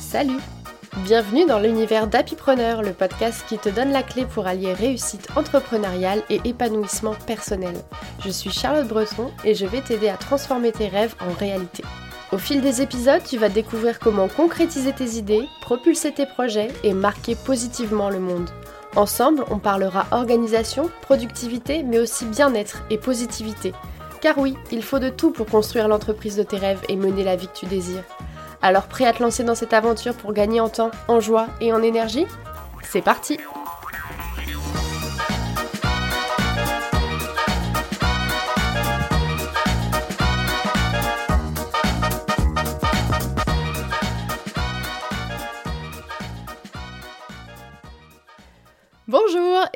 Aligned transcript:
Salut 0.00 0.40
Bienvenue 1.04 1.46
dans 1.46 1.58
l'univers 1.58 2.06
d'Happypreneur, 2.06 2.82
le 2.82 2.92
podcast 2.92 3.44
qui 3.48 3.58
te 3.58 3.68
donne 3.68 3.90
la 3.90 4.02
clé 4.02 4.24
pour 4.26 4.46
allier 4.46 4.72
réussite 4.72 5.28
entrepreneuriale 5.36 6.22
et 6.30 6.40
épanouissement 6.44 7.14
personnel. 7.26 7.74
Je 8.24 8.30
suis 8.30 8.50
Charlotte 8.50 8.88
Breton 8.88 9.30
et 9.44 9.54
je 9.54 9.66
vais 9.66 9.80
t'aider 9.80 10.08
à 10.08 10.16
transformer 10.16 10.72
tes 10.72 10.88
rêves 10.88 11.14
en 11.20 11.32
réalité. 11.32 11.84
Au 12.32 12.38
fil 12.38 12.60
des 12.60 12.80
épisodes, 12.82 13.22
tu 13.24 13.38
vas 13.38 13.48
découvrir 13.48 13.98
comment 13.98 14.28
concrétiser 14.28 14.92
tes 14.92 15.16
idées, 15.16 15.46
propulser 15.60 16.12
tes 16.12 16.26
projets 16.26 16.68
et 16.84 16.92
marquer 16.92 17.34
positivement 17.34 18.08
le 18.08 18.20
monde. 18.20 18.50
Ensemble, 18.96 19.44
on 19.50 19.58
parlera 19.58 20.06
organisation, 20.10 20.90
productivité, 21.02 21.82
mais 21.82 21.98
aussi 21.98 22.24
bien-être 22.24 22.82
et 22.90 22.98
positivité. 22.98 23.72
Car 24.20 24.36
oui, 24.38 24.56
il 24.70 24.82
faut 24.82 24.98
de 24.98 25.08
tout 25.08 25.30
pour 25.30 25.46
construire 25.46 25.88
l'entreprise 25.88 26.36
de 26.36 26.42
tes 26.42 26.58
rêves 26.58 26.82
et 26.88 26.96
mener 26.96 27.24
la 27.24 27.36
vie 27.36 27.48
que 27.48 27.58
tu 27.58 27.66
désires. 27.66 28.04
Alors 28.62 28.88
prêt 28.88 29.06
à 29.06 29.12
te 29.12 29.22
lancer 29.22 29.44
dans 29.44 29.54
cette 29.54 29.72
aventure 29.72 30.14
pour 30.14 30.32
gagner 30.32 30.60
en 30.60 30.68
temps, 30.68 30.90
en 31.08 31.20
joie 31.20 31.46
et 31.60 31.72
en 31.72 31.82
énergie? 31.82 32.26
C'est 32.82 33.00
parti 33.00 33.38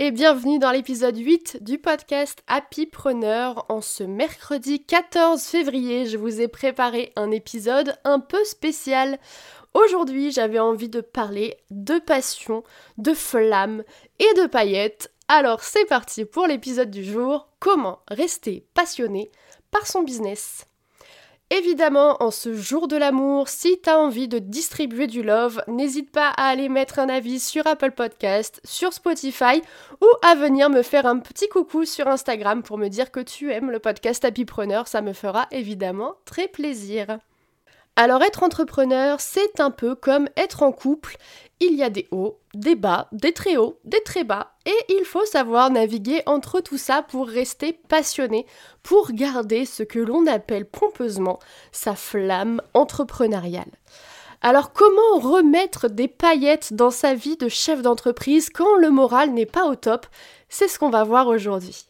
et 0.04 0.10
bienvenue 0.10 0.58
dans 0.58 0.70
l'épisode 0.70 1.16
8 1.16 1.62
du 1.62 1.78
podcast 1.78 2.42
Happy 2.46 2.84
Preneur. 2.84 3.64
En 3.70 3.80
ce 3.80 4.04
mercredi 4.04 4.84
14 4.84 5.40
février, 5.40 6.04
je 6.04 6.18
vous 6.18 6.42
ai 6.42 6.48
préparé 6.48 7.14
un 7.16 7.30
épisode 7.30 7.96
un 8.04 8.20
peu 8.20 8.44
spécial. 8.44 9.18
Aujourd'hui, 9.72 10.30
j'avais 10.30 10.58
envie 10.58 10.90
de 10.90 11.00
parler 11.00 11.56
de 11.70 11.98
passion, 11.98 12.64
de 12.98 13.14
flamme 13.14 13.82
et 14.18 14.34
de 14.42 14.46
paillettes. 14.46 15.10
Alors 15.28 15.62
c'est 15.62 15.86
parti 15.86 16.26
pour 16.26 16.46
l'épisode 16.46 16.90
du 16.90 17.02
jour, 17.02 17.48
comment 17.58 18.00
rester 18.10 18.66
passionné 18.74 19.30
par 19.70 19.86
son 19.86 20.02
business? 20.02 20.66
Évidemment, 21.56 22.20
en 22.20 22.32
ce 22.32 22.52
jour 22.52 22.88
de 22.88 22.96
l'amour, 22.96 23.48
si 23.48 23.78
t'as 23.78 23.96
envie 23.96 24.26
de 24.26 24.40
distribuer 24.40 25.06
du 25.06 25.22
love, 25.22 25.62
n'hésite 25.68 26.10
pas 26.10 26.30
à 26.30 26.48
aller 26.48 26.68
mettre 26.68 26.98
un 26.98 27.08
avis 27.08 27.38
sur 27.38 27.64
Apple 27.68 27.92
Podcast, 27.92 28.60
sur 28.64 28.92
Spotify 28.92 29.62
ou 30.00 30.06
à 30.22 30.34
venir 30.34 30.68
me 30.68 30.82
faire 30.82 31.06
un 31.06 31.20
petit 31.20 31.48
coucou 31.48 31.84
sur 31.84 32.08
Instagram 32.08 32.64
pour 32.64 32.76
me 32.76 32.88
dire 32.88 33.12
que 33.12 33.20
tu 33.20 33.52
aimes 33.52 33.70
le 33.70 33.78
podcast 33.78 34.24
Happypreneur, 34.24 34.88
ça 34.88 35.00
me 35.00 35.12
fera 35.12 35.46
évidemment 35.52 36.16
très 36.24 36.48
plaisir. 36.48 37.18
Alors 37.96 38.22
être 38.22 38.42
entrepreneur, 38.42 39.20
c'est 39.20 39.60
un 39.60 39.70
peu 39.70 39.94
comme 39.94 40.28
être 40.36 40.64
en 40.64 40.72
couple. 40.72 41.16
Il 41.60 41.74
y 41.74 41.84
a 41.84 41.90
des 41.90 42.08
hauts, 42.10 42.40
des 42.52 42.74
bas, 42.74 43.06
des 43.12 43.32
très 43.32 43.56
hauts, 43.56 43.78
des 43.84 44.02
très 44.02 44.24
bas, 44.24 44.54
et 44.66 44.74
il 44.88 45.04
faut 45.04 45.24
savoir 45.24 45.70
naviguer 45.70 46.22
entre 46.26 46.60
tout 46.60 46.76
ça 46.76 47.02
pour 47.02 47.28
rester 47.28 47.72
passionné, 47.72 48.46
pour 48.82 49.12
garder 49.12 49.64
ce 49.64 49.84
que 49.84 50.00
l'on 50.00 50.26
appelle 50.26 50.66
pompeusement 50.66 51.38
sa 51.70 51.94
flamme 51.94 52.60
entrepreneuriale. 52.74 53.70
Alors 54.42 54.72
comment 54.72 55.20
remettre 55.20 55.88
des 55.88 56.08
paillettes 56.08 56.74
dans 56.74 56.90
sa 56.90 57.14
vie 57.14 57.36
de 57.36 57.48
chef 57.48 57.80
d'entreprise 57.80 58.50
quand 58.50 58.74
le 58.76 58.90
moral 58.90 59.30
n'est 59.30 59.46
pas 59.46 59.66
au 59.66 59.76
top? 59.76 60.06
C'est 60.48 60.68
ce 60.68 60.80
qu'on 60.80 60.90
va 60.90 61.04
voir 61.04 61.28
aujourd'hui. 61.28 61.86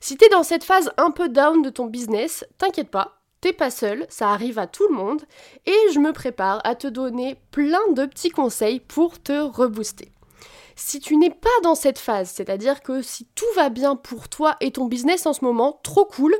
Si 0.00 0.16
t'es 0.16 0.28
dans 0.30 0.42
cette 0.42 0.64
phase 0.64 0.90
un 0.96 1.10
peu 1.10 1.28
down 1.28 1.62
de 1.62 1.70
ton 1.70 1.86
business, 1.86 2.46
t'inquiète 2.58 2.90
pas, 2.90 3.20
T'es 3.44 3.52
pas 3.52 3.70
seul, 3.70 4.06
ça 4.08 4.30
arrive 4.30 4.58
à 4.58 4.66
tout 4.66 4.88
le 4.88 4.94
monde, 4.94 5.20
et 5.66 5.76
je 5.92 5.98
me 5.98 6.14
prépare 6.14 6.62
à 6.64 6.74
te 6.74 6.86
donner 6.86 7.36
plein 7.50 7.86
de 7.92 8.06
petits 8.06 8.30
conseils 8.30 8.80
pour 8.80 9.22
te 9.22 9.38
rebooster. 9.38 10.10
Si 10.76 10.98
tu 10.98 11.14
n'es 11.18 11.28
pas 11.28 11.50
dans 11.62 11.74
cette 11.74 11.98
phase, 11.98 12.30
c'est-à-dire 12.30 12.80
que 12.80 13.02
si 13.02 13.26
tout 13.34 13.44
va 13.54 13.68
bien 13.68 13.96
pour 13.96 14.30
toi 14.30 14.56
et 14.62 14.70
ton 14.70 14.86
business 14.86 15.26
en 15.26 15.34
ce 15.34 15.44
moment, 15.44 15.78
trop 15.82 16.06
cool, 16.06 16.34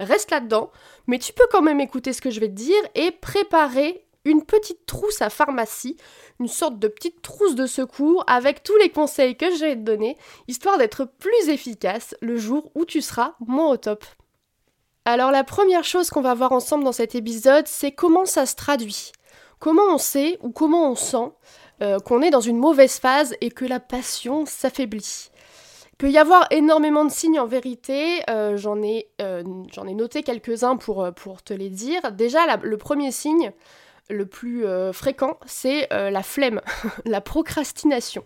reste 0.00 0.30
là-dedans, 0.30 0.70
mais 1.06 1.18
tu 1.18 1.32
peux 1.32 1.46
quand 1.50 1.62
même 1.62 1.80
écouter 1.80 2.12
ce 2.12 2.20
que 2.20 2.28
je 2.28 2.40
vais 2.40 2.48
te 2.48 2.52
dire 2.52 2.82
et 2.94 3.10
préparer 3.10 4.06
une 4.26 4.44
petite 4.44 4.84
trousse 4.84 5.22
à 5.22 5.30
pharmacie, 5.30 5.96
une 6.40 6.46
sorte 6.46 6.78
de 6.78 6.88
petite 6.88 7.22
trousse 7.22 7.54
de 7.54 7.64
secours 7.64 8.22
avec 8.26 8.62
tous 8.62 8.76
les 8.76 8.90
conseils 8.90 9.34
que 9.34 9.50
je 9.50 9.60
vais 9.64 9.76
te 9.76 9.80
donner, 9.80 10.18
histoire 10.46 10.76
d'être 10.76 11.06
plus 11.06 11.48
efficace 11.48 12.14
le 12.20 12.36
jour 12.36 12.70
où 12.74 12.84
tu 12.84 13.00
seras 13.00 13.32
moins 13.40 13.70
au 13.70 13.78
top. 13.78 14.04
Alors 15.10 15.32
la 15.32 15.42
première 15.42 15.82
chose 15.82 16.08
qu'on 16.08 16.20
va 16.20 16.34
voir 16.34 16.52
ensemble 16.52 16.84
dans 16.84 16.92
cet 16.92 17.16
épisode, 17.16 17.66
c'est 17.66 17.90
comment 17.90 18.26
ça 18.26 18.46
se 18.46 18.54
traduit. 18.54 19.10
Comment 19.58 19.82
on 19.92 19.98
sait 19.98 20.38
ou 20.40 20.50
comment 20.50 20.88
on 20.88 20.94
sent 20.94 21.32
euh, 21.82 21.98
qu'on 21.98 22.22
est 22.22 22.30
dans 22.30 22.40
une 22.40 22.58
mauvaise 22.58 23.00
phase 23.00 23.34
et 23.40 23.50
que 23.50 23.64
la 23.64 23.80
passion 23.80 24.46
s'affaiblit. 24.46 25.30
Il 25.94 25.96
peut 25.96 26.10
y 26.12 26.16
avoir 26.18 26.46
énormément 26.52 27.04
de 27.04 27.10
signes 27.10 27.40
en 27.40 27.46
vérité, 27.46 28.22
euh, 28.30 28.56
j'en 28.56 28.80
ai, 28.84 29.08
euh, 29.20 29.42
noté 29.82 30.22
quelques-uns 30.22 30.76
pour, 30.76 31.12
te 31.42 31.54
les 31.54 31.70
dire. 31.70 32.12
Déjà, 32.12 32.56
le 32.62 32.76
premier 32.76 33.10
signe 33.10 33.50
le 34.10 34.26
plus 34.26 34.64
fréquent, 34.92 35.40
c'est 35.44 35.88
la 35.90 36.22
flemme, 36.22 36.60
la 37.04 37.20
procrastination. 37.20 38.22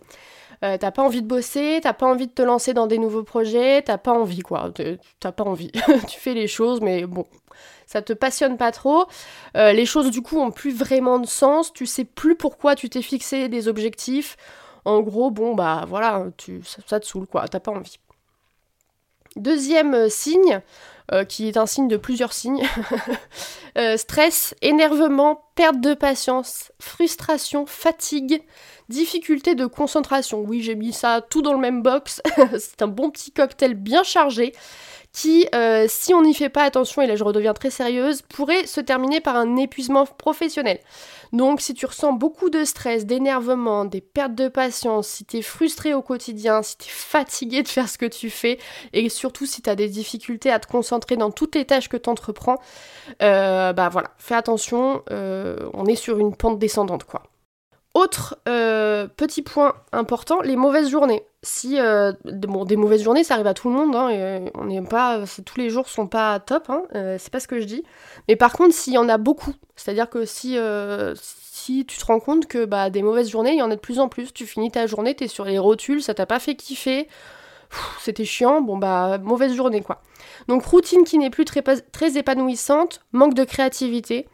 Euh, 0.65 0.79
t'as 0.79 0.91
pas 0.91 1.03
envie 1.03 1.21
de 1.21 1.27
bosser, 1.27 1.81
t'as 1.83 1.93
pas 1.93 2.07
envie 2.07 2.27
de 2.27 2.33
te 2.33 2.41
lancer 2.41 2.73
dans 2.73 2.87
des 2.87 2.97
nouveaux 2.97 3.23
projets, 3.23 3.83
t'as 3.83 3.99
pas 3.99 4.13
envie 4.13 4.41
quoi, 4.41 4.73
t'as 5.21 5.33
pas 5.33 5.45
envie. 5.45 5.71
tu 6.09 6.19
fais 6.19 6.33
les 6.33 6.47
choses, 6.47 6.81
mais 6.81 7.05
bon, 7.05 7.27
ça 7.87 8.01
te 8.01 8.15
passionne 8.15 8.57
pas 8.57 8.73
trop. 8.73 9.05
Euh, 9.59 9.73
les 9.73 9.85
choses 9.85 10.11
du 10.11 10.23
coup 10.23 10.39
ont 10.39 10.51
plus 10.51 10.75
vraiment 10.75 11.19
de 11.19 11.27
sens, 11.27 11.73
tu 11.73 11.85
sais 11.85 12.05
plus 12.05 12.35
pourquoi 12.35 12.77
tu 12.77 12.89
t'es 12.89 13.03
fixé 13.03 13.49
des 13.49 13.69
objectifs. 13.69 14.39
En 14.87 15.03
gros, 15.03 15.31
bon 15.31 15.55
bah 15.55 15.85
voilà, 15.87 16.25
tu, 16.39 16.63
ça, 16.87 16.99
te 16.99 17.05
saoule 17.05 17.27
quoi, 17.27 17.47
t'as 17.47 17.61
pas 17.61 17.73
envie. 17.73 17.99
Deuxième 19.37 20.09
euh, 21.13 21.25
qui 21.25 21.49
est 21.49 21.57
un 21.57 21.67
signe 21.67 21.89
de 21.89 21.97
plusieurs 21.97 22.33
signes. 22.33 22.67
stress, 23.97 24.55
énervement, 24.63 25.45
perte 25.57 25.81
de 25.81 25.95
patience, 25.95 26.73
frustration, 26.79 27.67
fatigue, 27.67 28.43
Difficulté 28.91 29.55
de 29.55 29.65
concentration. 29.65 30.41
Oui, 30.41 30.61
j'ai 30.61 30.75
mis 30.75 30.93
ça 30.93 31.23
tout 31.23 31.41
dans 31.41 31.55
le 31.55 31.59
même 31.59 31.83
box. 31.83 32.21
c'est 32.59 32.83
un 32.83 32.87
bon 32.87 33.11
petit 33.11 33.33
cocktail 33.33 33.75
bien 33.75 34.03
chargé 34.03 34.53
qui, 35.15 35.47
euh, 35.55 35.87
si 35.89 36.13
on 36.13 36.23
n'y 36.23 36.35
fait 36.35 36.49
pas 36.49 36.65
attention, 36.65 37.01
et 37.01 37.07
là 37.07 37.15
je 37.15 37.23
redeviens 37.23 37.55
très 37.55 37.71
sérieuse, 37.71 38.21
pourrait 38.23 38.67
se 38.67 38.81
terminer 38.81 39.21
par 39.21 39.37
un 39.37 39.57
épuisement 39.57 40.05
professionnel. 40.07 40.81
Donc 41.33 41.61
si 41.61 41.73
tu 41.73 41.87
ressens 41.87 42.13
beaucoup 42.13 42.51
de 42.51 42.65
stress, 42.65 43.07
d'énervement, 43.07 43.85
des 43.85 44.01
pertes 44.01 44.35
de 44.35 44.49
patience, 44.49 45.07
si 45.07 45.25
tu 45.25 45.39
es 45.39 45.43
frustré 45.43 45.95
au 45.95 46.03
quotidien, 46.03 46.63
si 46.63 46.77
tu 46.77 46.89
es 46.89 46.93
fatigué 46.93 47.63
de 47.63 47.69
faire 47.69 47.89
ce 47.89 47.97
que 47.97 48.07
tu 48.07 48.29
fais, 48.29 48.59
et 48.93 49.09
surtout 49.09 49.47
si 49.47 49.63
tu 49.63 49.71
as 49.71 49.77
des 49.77 49.89
difficultés 49.89 50.51
à 50.51 50.59
te 50.59 50.67
concentrer 50.67 51.17
dans 51.17 51.31
toutes 51.31 51.55
les 51.55 51.65
tâches 51.65 51.89
que 51.89 51.97
tu 51.97 52.11
entreprends, 52.11 52.61
euh, 53.23 53.73
bah 53.73 53.89
voilà, 53.89 54.11
fais 54.19 54.35
attention, 54.35 55.03
euh, 55.13 55.71
on 55.75 55.87
est 55.87 55.95
sur 55.95 56.19
une 56.19 56.35
pente 56.35 56.59
descendante 56.59 57.05
quoi. 57.05 57.23
Autre 57.95 58.37
euh, 58.49 59.07
petit 59.07 59.43
point 59.43 59.75
important, 59.93 60.41
les 60.41 60.57
mauvaises 60.57 60.91
journées. 60.91 61.23
Si 61.45 61.79
euh, 61.79 62.13
bon, 62.25 62.65
des 62.65 62.75
mauvaises 62.75 63.05
journées, 63.05 63.23
ça 63.23 63.35
arrive 63.35 63.47
à 63.47 63.55
tout 63.55 63.69
le 63.69 63.77
monde. 63.77 63.95
Hein, 63.95 64.09
et 64.11 64.51
on 64.55 64.85
pas, 64.85 65.21
tous 65.47 65.61
les 65.61 65.71
jours 65.71 65.89
sont 65.89 66.09
pas 66.09 66.41
top. 66.41 66.71
Hein, 66.71 66.83
euh, 66.97 67.17
c'est 67.21 67.33
pas 67.33 67.39
ce 67.39 67.47
que 67.47 67.61
je 67.61 67.67
dis. 67.67 67.85
Mais 68.27 68.35
par 68.35 68.53
contre, 68.53 68.75
s'il 68.75 68.95
y 68.95 68.99
en 68.99 69.09
a 69.09 69.17
beaucoup, 69.17 69.53
c'est-à-dire 69.77 70.11
que 70.11 70.25
si 70.25 70.59
si 71.17 71.87
tu 71.87 71.97
te 71.97 72.05
rends 72.05 72.21
compte 72.21 72.47
que 72.47 72.65
bah, 72.65 72.91
des 72.91 73.01
mauvaises 73.01 73.31
journées, 73.31 73.53
il 73.53 73.59
y 73.59 73.63
en 73.63 73.71
a 73.71 73.77
de 73.77 73.81
plus 73.81 74.01
en 74.01 74.09
plus. 74.09 74.35
Tu 74.35 74.45
finis 74.45 74.73
ta 74.73 74.87
journée, 74.87 75.15
t'es 75.15 75.29
sur 75.29 75.45
les 75.45 75.59
rotules, 75.59 76.03
ça 76.03 76.15
t'a 76.15 76.27
pas 76.27 76.41
fait 76.41 76.57
kiffer. 76.57 77.09
C'était 78.01 78.25
chiant, 78.25 78.61
bon 78.61 78.77
bah 78.77 79.19
mauvaise 79.19 79.55
journée 79.55 79.83
quoi. 79.83 80.03
Donc 80.49 80.65
routine 80.65 81.05
qui 81.05 81.19
n'est 81.19 81.31
plus 81.31 81.45
très, 81.45 81.63
très 81.63 82.19
épanouissante, 82.19 83.01
manque 83.13 83.35
de 83.35 83.45
créativité, 83.45 84.27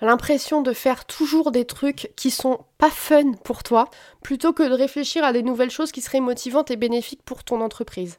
l'impression 0.00 0.62
de 0.62 0.72
faire 0.72 1.04
toujours 1.04 1.50
des 1.50 1.64
trucs 1.64 2.12
qui 2.16 2.30
sont 2.30 2.64
pas 2.78 2.90
fun 2.90 3.32
pour 3.44 3.62
toi, 3.62 3.90
plutôt 4.22 4.52
que 4.52 4.62
de 4.62 4.74
réfléchir 4.74 5.24
à 5.24 5.32
des 5.32 5.42
nouvelles 5.42 5.70
choses 5.70 5.92
qui 5.92 6.00
seraient 6.00 6.20
motivantes 6.20 6.70
et 6.70 6.76
bénéfiques 6.76 7.22
pour 7.24 7.44
ton 7.44 7.60
entreprise. 7.60 8.18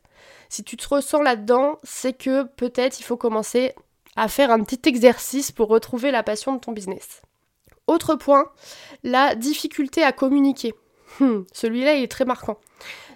Si 0.50 0.64
tu 0.64 0.78
te 0.78 0.88
ressens 0.88 1.22
là-dedans, 1.22 1.78
c'est 1.84 2.14
que 2.14 2.44
peut-être 2.44 3.00
il 3.00 3.04
faut 3.04 3.18
commencer 3.18 3.74
à 4.16 4.28
faire 4.28 4.52
un 4.52 4.64
petit 4.64 4.90
exercice 4.90 5.52
pour 5.52 5.70
retrouver 5.70 6.12
la 6.12 6.24
passion 6.24 6.54
de 6.54 6.60
ton 6.60 6.72
business. 6.72 7.22
Autre 7.88 8.16
point, 8.16 8.46
la 9.04 9.36
difficulté 9.36 10.04
à 10.04 10.12
communiquer. 10.12 10.74
Hmm, 11.20 11.42
celui-là, 11.54 11.96
il 11.96 12.04
est 12.04 12.12
très 12.12 12.26
marquant. 12.26 12.58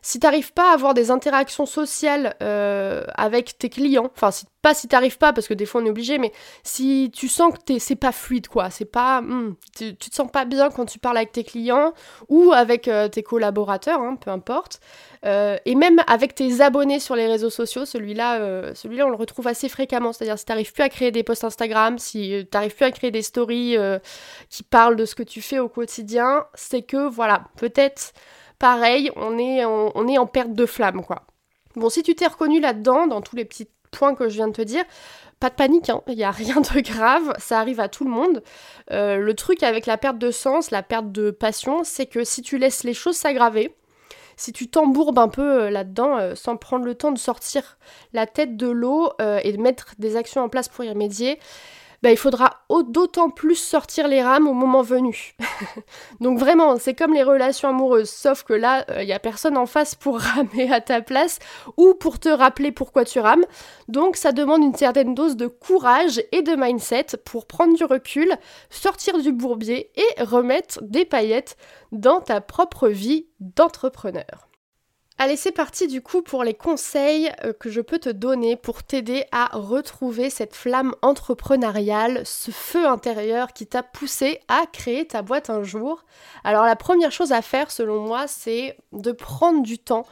Si 0.06 0.20
t'arrives 0.20 0.52
pas 0.52 0.72
à 0.72 0.74
avoir 0.74 0.94
des 0.94 1.12
interactions 1.12 1.66
sociales 1.66 2.36
euh, 2.44 3.06
avec 3.16 3.58
tes 3.58 3.70
clients, 3.70 4.12
enfin 4.14 4.32
pas 4.62 4.74
si 4.74 4.90
t'arrives 4.90 5.18
pas 5.18 5.32
parce 5.32 5.48
que 5.48 5.54
des 5.54 5.66
fois 5.66 5.82
on 5.82 5.86
est 5.86 5.90
obligé, 5.90 6.18
mais 6.18 6.34
si 6.64 7.10
tu 7.14 7.30
sens 7.30 7.54
que 7.54 7.80
c'est 7.80 7.96
pas 7.96 8.12
fluide 8.12 8.50
quoi, 8.50 8.70
c'est 8.70 8.84
pas, 8.84 9.22
hmm, 9.22 9.56
tu, 9.78 9.96
te 9.96 10.14
sens 10.14 10.30
pas 10.30 10.44
bien 10.44 10.70
quand 10.72 10.86
tu 10.86 11.00
parles 11.00 11.16
avec 11.16 11.32
tes 11.32 11.46
clients 11.46 11.94
ou 12.28 12.52
avec 12.52 12.90
euh, 12.90 13.08
tes 13.08 13.24
collaborateurs, 13.24 14.02
hein, 14.02 14.18
peu 14.20 14.30
importe, 14.30 14.82
euh, 15.26 15.56
et 15.66 15.76
même 15.76 16.02
avec 16.08 16.36
tes 16.36 16.60
abonnés 16.60 17.00
sur 17.00 17.16
les 17.16 17.28
réseaux 17.28 17.50
sociaux, 17.50 17.86
celui-là, 17.86 18.74
celui-là 18.76 19.06
on 19.06 19.10
le 19.10 19.16
retrouve 19.16 19.48
assez 19.48 19.70
fréquemment, 19.70 20.12
c'est-à-dire 20.12 20.38
si 20.38 20.44
t'arrives 20.44 20.74
plus 20.74 20.84
à 20.84 20.90
créer 20.90 21.12
des 21.12 21.24
posts 21.24 21.46
Instagram, 21.46 21.98
si 21.98 22.46
t'arrives 22.52 22.76
plus 22.76 22.86
à 22.86 22.92
créer 22.92 23.12
des 23.12 23.22
stories 23.22 23.78
qui 24.50 24.64
parlent 24.64 24.98
de 24.98 25.06
ce 25.06 25.16
que 25.16 25.24
tu 25.24 25.42
fais 25.42 25.60
au 25.60 25.70
quotidien, 25.70 26.46
c'est 26.56 26.82
que 26.82 27.08
voilà, 27.08 27.46
peut-être 27.56 28.14
pareil, 28.64 29.12
on 29.18 29.38
est, 29.38 29.66
en, 29.66 30.26
perte 30.26 30.54
de 30.54 30.66
flamme, 30.66 31.04
quoi. 31.04 31.24
Bon, 31.76 31.90
si 31.90 32.02
tu 32.02 32.16
t'es 32.16 32.28
reconnu 32.28 32.62
là-dedans, 32.62 33.08
dans 33.08 33.20
tous 33.20 33.36
les 33.36 33.44
petits 33.44 33.68
points 33.92 34.16
que 34.16 34.30
je 34.30 34.36
viens 34.36 34.48
de 34.48 34.54
te 34.54 34.62
dire, 34.62 34.86
pas 35.42 35.50
de 35.50 35.56
panique, 35.56 35.90
hein. 35.90 36.02
il 36.08 36.16
n'y 36.16 36.24
a 36.24 36.32
rien 36.32 36.62
de 36.62 36.80
grave, 36.92 37.34
ça 37.40 37.60
arrive 37.60 37.82
à 37.82 37.90
tout 37.90 38.06
le 38.06 38.10
monde. 38.10 38.42
Euh, 38.92 39.18
le 39.18 39.34
truc 39.34 39.64
avec 39.64 39.86
la 39.86 39.98
perte 39.98 40.18
de 40.18 40.32
sens, 40.32 40.72
la 40.72 40.82
perte 40.82 41.12
de 41.12 41.30
passion, 41.30 41.84
c'est 41.84 42.06
que 42.06 42.24
si 42.24 42.42
tu 42.42 42.58
laisses 42.58 42.86
les 42.86 42.94
choses 42.94 43.18
s'aggraver, 43.18 43.76
si 44.38 44.54
tu 44.54 44.70
t'embourbes 44.70 45.20
un 45.20 45.28
peu 45.28 45.64
euh, 45.64 45.70
là-dedans 45.70 46.18
euh, 46.18 46.34
sans 46.34 46.56
prendre 46.56 46.86
le 46.86 46.96
temps 46.96 47.12
de 47.12 47.20
sortir 47.20 47.78
la 48.14 48.28
tête 48.28 48.56
de 48.56 48.70
l'eau 48.70 49.12
et 49.20 49.52
de 49.52 49.62
mettre 49.62 49.94
des 50.00 50.16
actions 50.16 50.42
en 50.42 50.48
place 50.48 50.70
pour 50.70 50.86
y 50.86 50.90
remédier, 50.90 51.38
bah, 52.04 52.12
il 52.12 52.18
faudra 52.18 52.66
d'autant 52.90 53.30
plus 53.30 53.56
sortir 53.56 54.10
les 54.10 54.22
rames 54.22 54.48
au 54.48 54.54
moment 54.54 54.82
venu. 54.82 55.36
Donc 56.20 56.38
vraiment, 56.38 56.78
c'est 56.78 56.94
comme 56.94 57.14
les 57.14 57.24
relations 57.24 57.70
amoureuses, 57.70 58.10
sauf 58.10 58.44
que 58.44 58.52
là, 58.54 58.84
il 58.90 58.94
euh, 58.94 59.06
n'y 59.06 59.14
a 59.14 59.20
personne 59.20 59.58
en 59.58 59.66
face 59.66 59.96
pour 59.96 60.20
ramer 60.20 60.70
à 60.70 60.82
ta 60.82 61.02
place 61.02 61.40
ou 61.78 61.94
pour 61.94 62.20
te 62.20 62.28
rappeler 62.28 62.74
pourquoi 62.74 63.06
tu 63.06 63.22
rames. 63.22 63.46
Donc 63.88 64.18
ça 64.18 64.34
demande 64.34 64.64
une 64.64 64.76
certaine 64.76 65.16
dose 65.16 65.38
de 65.38 65.48
courage 65.48 66.22
et 66.34 66.42
de 66.42 66.56
mindset 66.56 67.08
pour 67.24 67.46
prendre 67.46 67.76
du 67.78 67.86
recul, 67.86 68.30
sortir 68.70 69.18
du 69.20 69.32
bourbier 69.32 69.90
et 69.96 70.24
remettre 70.24 70.84
des 70.84 71.06
paillettes 71.06 71.56
dans 71.94 72.20
ta 72.20 72.42
propre 72.42 72.90
vie 72.90 73.28
d'entrepreneur. 73.40 74.50
Allez, 75.24 75.38
c'est 75.38 75.54
parti 75.54 75.88
du 75.88 76.02
coup 76.02 76.22
pour 76.22 76.44
les 76.44 76.54
conseils 76.54 77.32
euh, 77.46 77.54
que 77.54 77.70
je 77.70 77.80
peux 77.80 77.98
te 77.98 78.10
donner 78.10 78.58
pour 78.58 78.84
t'aider 78.84 79.24
à 79.32 79.58
retrouver 79.58 80.30
cette 80.30 80.54
flamme 80.54 80.96
entrepreneuriale, 81.02 82.26
ce 82.26 82.52
feu 82.52 82.86
intérieur 82.86 83.54
qui 83.54 83.66
t'a 83.66 83.84
poussé 83.84 84.42
à 84.50 84.66
créer 84.66 85.08
ta 85.08 85.22
boîte 85.22 85.50
un 85.50 85.64
jour. 85.64 86.04
Alors 86.44 86.66
la 86.66 86.76
première 86.76 87.14
chose 87.14 87.32
à 87.32 87.42
faire 87.42 87.72
selon 87.72 88.02
moi, 88.02 88.28
c'est 88.28 88.76
de 88.92 89.14
prendre 89.14 89.64
du 89.64 89.80
temps 89.80 90.06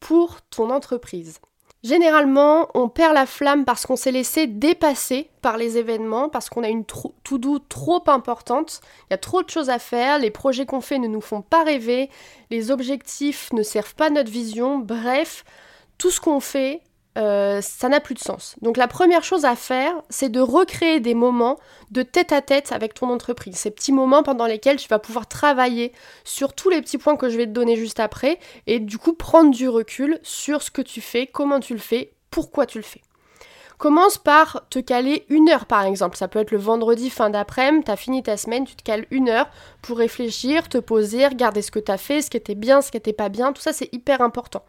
pour 0.00 0.42
ton 0.42 0.70
entreprise. 0.70 1.38
Généralement, 1.82 2.68
on 2.74 2.88
perd 2.88 3.14
la 3.14 3.26
flamme 3.26 3.64
parce 3.64 3.86
qu'on 3.86 3.96
s'est 3.96 4.10
laissé 4.10 4.46
dépasser 4.46 5.30
par 5.40 5.56
les 5.56 5.78
événements, 5.78 6.28
parce 6.28 6.48
qu'on 6.48 6.64
a 6.64 6.68
une 6.68 6.84
tout 6.84 7.38
doux 7.38 7.58
trop 7.60 8.02
importante. 8.08 8.80
Il 9.02 9.12
y 9.12 9.14
a 9.14 9.18
trop 9.18 9.42
de 9.42 9.50
choses 9.50 9.70
à 9.70 9.78
faire, 9.78 10.18
les 10.18 10.30
projets 10.30 10.66
qu'on 10.66 10.80
fait 10.80 10.98
ne 10.98 11.06
nous 11.06 11.20
font 11.20 11.42
pas 11.42 11.62
rêver, 11.62 12.10
les 12.50 12.70
objectifs 12.72 13.52
ne 13.52 13.62
servent 13.62 13.94
pas 13.94 14.10
notre 14.10 14.32
vision. 14.32 14.78
Bref, 14.78 15.44
tout 15.98 16.10
ce 16.10 16.20
qu'on 16.20 16.40
fait 16.40 16.80
euh, 17.16 17.60
ça 17.62 17.88
n'a 17.88 18.00
plus 18.00 18.14
de 18.14 18.18
sens. 18.18 18.56
Donc 18.60 18.76
la 18.76 18.88
première 18.88 19.24
chose 19.24 19.44
à 19.44 19.56
faire, 19.56 19.94
c'est 20.10 20.28
de 20.28 20.40
recréer 20.40 21.00
des 21.00 21.14
moments 21.14 21.58
de 21.90 22.02
tête 22.02 22.32
à 22.32 22.42
tête 22.42 22.72
avec 22.72 22.94
ton 22.94 23.10
entreprise. 23.10 23.56
Ces 23.56 23.70
petits 23.70 23.92
moments 23.92 24.22
pendant 24.22 24.46
lesquels 24.46 24.76
tu 24.76 24.88
vas 24.88 24.98
pouvoir 24.98 25.26
travailler 25.26 25.92
sur 26.24 26.52
tous 26.52 26.68
les 26.68 26.82
petits 26.82 26.98
points 26.98 27.16
que 27.16 27.30
je 27.30 27.36
vais 27.36 27.46
te 27.46 27.52
donner 27.52 27.76
juste 27.76 28.00
après 28.00 28.38
et 28.66 28.80
du 28.80 28.98
coup 28.98 29.14
prendre 29.14 29.50
du 29.50 29.68
recul 29.68 30.18
sur 30.22 30.62
ce 30.62 30.70
que 30.70 30.82
tu 30.82 31.00
fais, 31.00 31.26
comment 31.26 31.60
tu 31.60 31.72
le 31.72 31.80
fais, 31.80 32.12
pourquoi 32.30 32.66
tu 32.66 32.78
le 32.78 32.84
fais. 32.84 33.00
Commence 33.78 34.16
par 34.16 34.66
te 34.70 34.78
caler 34.78 35.26
une 35.28 35.48
heure 35.50 35.66
par 35.66 35.84
exemple. 35.84 36.16
Ça 36.16 36.28
peut 36.28 36.38
être 36.38 36.50
le 36.50 36.58
vendredi 36.58 37.10
fin 37.10 37.30
d'après-midi, 37.30 37.84
t'as 37.84 37.96
fini 37.96 38.22
ta 38.22 38.36
semaine, 38.36 38.64
tu 38.64 38.74
te 38.74 38.82
cales 38.82 39.06
une 39.10 39.28
heure 39.28 39.48
pour 39.82 39.98
réfléchir, 39.98 40.68
te 40.68 40.78
poser, 40.78 41.26
regarder 41.26 41.62
ce 41.62 41.70
que 41.70 41.78
t'as 41.78 41.98
fait, 41.98 42.22
ce 42.22 42.30
qui 42.30 42.36
était 42.36 42.54
bien, 42.54 42.80
ce 42.80 42.90
qui 42.90 42.96
était 42.96 43.12
pas 43.12 43.28
bien. 43.28 43.52
Tout 43.52 43.62
ça 43.62 43.72
c'est 43.72 43.92
hyper 43.92 44.22
important. 44.22 44.64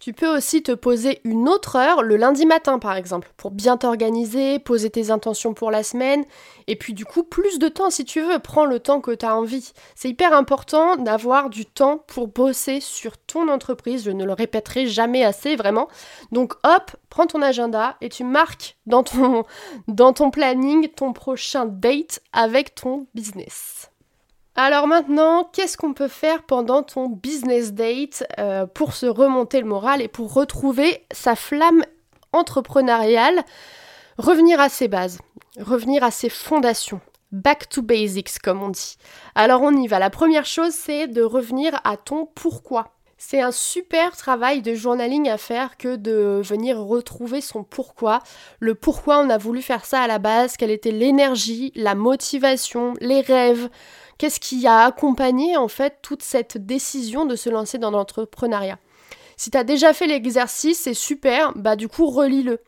Tu 0.00 0.14
peux 0.14 0.34
aussi 0.34 0.62
te 0.62 0.72
poser 0.72 1.20
une 1.24 1.46
autre 1.46 1.76
heure 1.76 2.02
le 2.02 2.16
lundi 2.16 2.46
matin 2.46 2.78
par 2.78 2.96
exemple, 2.96 3.30
pour 3.36 3.50
bien 3.50 3.76
t'organiser, 3.76 4.58
poser 4.58 4.88
tes 4.88 5.10
intentions 5.10 5.52
pour 5.52 5.70
la 5.70 5.82
semaine, 5.82 6.24
et 6.68 6.76
puis 6.76 6.94
du 6.94 7.04
coup 7.04 7.22
plus 7.22 7.58
de 7.58 7.68
temps 7.68 7.90
si 7.90 8.06
tu 8.06 8.22
veux, 8.22 8.38
prends 8.38 8.64
le 8.64 8.80
temps 8.80 9.02
que 9.02 9.10
tu 9.10 9.26
as 9.26 9.36
envie. 9.36 9.72
C'est 9.94 10.08
hyper 10.08 10.32
important 10.32 10.96
d'avoir 10.96 11.50
du 11.50 11.66
temps 11.66 11.98
pour 12.06 12.28
bosser 12.28 12.80
sur 12.80 13.18
ton 13.18 13.48
entreprise, 13.48 14.04
je 14.04 14.10
ne 14.10 14.24
le 14.24 14.32
répéterai 14.32 14.86
jamais 14.86 15.22
assez 15.22 15.54
vraiment. 15.54 15.86
Donc 16.32 16.54
hop, 16.64 16.96
prends 17.10 17.26
ton 17.26 17.42
agenda 17.42 17.96
et 18.00 18.08
tu 18.08 18.24
marques 18.24 18.78
dans 18.86 19.02
ton, 19.02 19.44
dans 19.88 20.14
ton 20.14 20.30
planning 20.30 20.88
ton 20.88 21.12
prochain 21.12 21.66
date 21.66 22.20
avec 22.32 22.74
ton 22.74 23.06
business. 23.14 23.89
Alors 24.56 24.86
maintenant, 24.86 25.48
qu'est-ce 25.52 25.76
qu'on 25.76 25.94
peut 25.94 26.08
faire 26.08 26.42
pendant 26.42 26.82
ton 26.82 27.08
business 27.08 27.72
date 27.72 28.24
euh, 28.38 28.66
pour 28.66 28.94
se 28.94 29.06
remonter 29.06 29.60
le 29.60 29.66
moral 29.66 30.02
et 30.02 30.08
pour 30.08 30.34
retrouver 30.34 31.06
sa 31.12 31.36
flamme 31.36 31.84
entrepreneuriale? 32.32 33.42
Revenir 34.18 34.60
à 34.60 34.68
ses 34.68 34.88
bases, 34.88 35.18
revenir 35.58 36.04
à 36.04 36.10
ses 36.10 36.28
fondations. 36.28 37.00
Back 37.32 37.68
to 37.68 37.80
basics, 37.80 38.40
comme 38.42 38.62
on 38.62 38.70
dit. 38.70 38.96
Alors 39.34 39.62
on 39.62 39.72
y 39.72 39.86
va. 39.86 39.98
La 39.98 40.10
première 40.10 40.46
chose, 40.46 40.72
c'est 40.72 41.06
de 41.06 41.22
revenir 41.22 41.80
à 41.84 41.96
ton 41.96 42.26
pourquoi. 42.26 42.92
C'est 43.22 43.40
un 43.40 43.52
super 43.52 44.16
travail 44.16 44.62
de 44.62 44.74
journaling 44.74 45.28
à 45.28 45.36
faire 45.36 45.76
que 45.76 45.96
de 45.96 46.40
venir 46.42 46.78
retrouver 46.78 47.42
son 47.42 47.64
pourquoi, 47.64 48.20
le 48.60 48.74
pourquoi 48.74 49.18
on 49.18 49.28
a 49.28 49.36
voulu 49.36 49.60
faire 49.60 49.84
ça 49.84 50.00
à 50.00 50.06
la 50.06 50.18
base, 50.18 50.56
quelle 50.56 50.70
était 50.70 50.90
l'énergie, 50.90 51.70
la 51.76 51.94
motivation, 51.94 52.94
les 53.00 53.20
rêves, 53.20 53.68
Qu'est-ce 54.20 54.38
qui 54.38 54.66
a 54.66 54.84
accompagné 54.84 55.56
en 55.56 55.68
fait 55.68 55.96
toute 56.02 56.22
cette 56.22 56.58
décision 56.58 57.24
de 57.24 57.36
se 57.36 57.48
lancer 57.48 57.78
dans 57.78 57.90
l'entrepreneuriat? 57.90 58.76
Si 59.38 59.50
tu 59.50 59.56
as 59.56 59.64
déjà 59.64 59.94
fait 59.94 60.06
l'exercice, 60.06 60.80
c'est 60.80 60.92
super, 60.92 61.54
bah 61.56 61.74
du 61.74 61.88
coup 61.88 62.06
relis-le. 62.06 62.60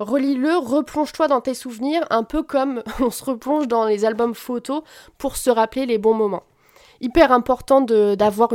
Relis-le, 0.00 0.56
replonge-toi 0.56 1.28
dans 1.28 1.40
tes 1.40 1.54
souvenirs, 1.54 2.04
un 2.10 2.24
peu 2.24 2.42
comme 2.42 2.82
on 3.00 3.10
se 3.10 3.22
replonge 3.22 3.68
dans 3.68 3.84
les 3.84 4.04
albums 4.04 4.34
photos 4.34 4.82
pour 5.16 5.36
se 5.36 5.48
rappeler 5.48 5.86
les 5.86 5.98
bons 5.98 6.14
moments. 6.14 6.42
Hyper 7.00 7.32
important 7.32 7.80
d'avoir 7.80 8.50